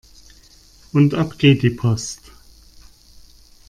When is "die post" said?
1.61-2.31